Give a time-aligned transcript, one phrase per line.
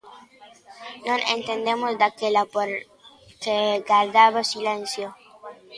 [1.07, 2.69] Non entendemos daquela por
[3.43, 3.57] que
[3.89, 5.07] gardaba silencio.